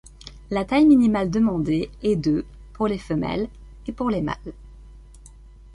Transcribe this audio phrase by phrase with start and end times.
[0.49, 3.47] La taille minimale demandée est de pour les femelles
[3.85, 4.53] et pour les mâles.